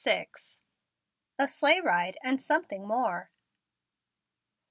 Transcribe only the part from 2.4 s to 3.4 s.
SOMETHING MORE.